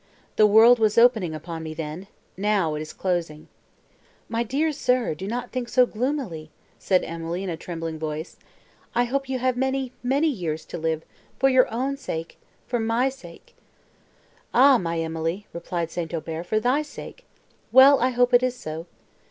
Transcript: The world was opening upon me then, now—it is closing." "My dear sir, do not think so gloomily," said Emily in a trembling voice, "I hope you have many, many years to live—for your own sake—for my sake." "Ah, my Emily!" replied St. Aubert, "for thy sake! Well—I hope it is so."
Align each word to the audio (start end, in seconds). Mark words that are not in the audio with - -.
The 0.35 0.47
world 0.47 0.79
was 0.79 0.97
opening 0.97 1.35
upon 1.35 1.61
me 1.61 1.75
then, 1.75 2.07
now—it 2.35 2.81
is 2.81 2.91
closing." 2.91 3.47
"My 4.29 4.41
dear 4.41 4.71
sir, 4.71 5.13
do 5.13 5.27
not 5.27 5.51
think 5.51 5.69
so 5.69 5.85
gloomily," 5.85 6.49
said 6.79 7.03
Emily 7.03 7.43
in 7.43 7.51
a 7.51 7.55
trembling 7.55 7.99
voice, 7.99 8.37
"I 8.95 9.03
hope 9.03 9.29
you 9.29 9.37
have 9.37 9.55
many, 9.55 9.91
many 10.01 10.25
years 10.25 10.65
to 10.65 10.79
live—for 10.79 11.49
your 11.49 11.71
own 11.71 11.97
sake—for 11.97 12.79
my 12.79 13.09
sake." 13.09 13.53
"Ah, 14.55 14.79
my 14.79 14.97
Emily!" 14.99 15.45
replied 15.53 15.91
St. 15.91 16.11
Aubert, 16.15 16.47
"for 16.47 16.59
thy 16.59 16.81
sake! 16.81 17.25
Well—I 17.71 18.09
hope 18.09 18.33
it 18.33 18.41
is 18.41 18.55
so." 18.55 18.87